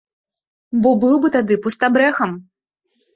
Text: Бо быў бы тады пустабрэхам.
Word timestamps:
Бо 0.85 0.93
быў 1.03 1.19
бы 1.25 1.31
тады 1.35 1.57
пустабрэхам. 1.65 2.31